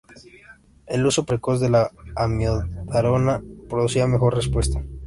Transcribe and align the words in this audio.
El 0.87 1.05
uso 1.05 1.27
precoz 1.27 1.59
de 1.59 1.69
la 1.69 1.91
amiodarona 2.15 3.39
producía 3.69 4.07
mejor 4.07 4.35
respuesta. 4.35 4.83